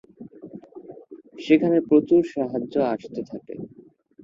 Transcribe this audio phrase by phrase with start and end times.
[1.39, 3.55] সেখানে প্রচুর সাহায্য আসতে থাকে।